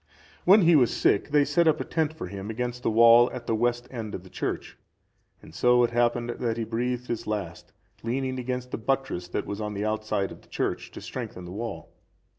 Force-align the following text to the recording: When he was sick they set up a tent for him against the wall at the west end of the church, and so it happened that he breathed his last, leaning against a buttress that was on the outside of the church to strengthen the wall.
When 0.45 0.63
he 0.63 0.75
was 0.75 0.91
sick 0.91 1.29
they 1.29 1.45
set 1.45 1.67
up 1.67 1.79
a 1.79 1.83
tent 1.83 2.11
for 2.13 2.25
him 2.25 2.49
against 2.49 2.81
the 2.81 2.89
wall 2.89 3.29
at 3.31 3.45
the 3.45 3.53
west 3.53 3.87
end 3.91 4.15
of 4.15 4.23
the 4.23 4.31
church, 4.31 4.75
and 5.43 5.53
so 5.53 5.83
it 5.83 5.91
happened 5.91 6.31
that 6.39 6.57
he 6.57 6.63
breathed 6.63 7.05
his 7.05 7.27
last, 7.27 7.71
leaning 8.01 8.39
against 8.39 8.73
a 8.73 8.79
buttress 8.79 9.27
that 9.27 9.45
was 9.45 9.61
on 9.61 9.75
the 9.75 9.85
outside 9.85 10.31
of 10.31 10.41
the 10.41 10.49
church 10.49 10.89
to 10.93 11.01
strengthen 11.01 11.45
the 11.45 11.51
wall. 11.51 11.91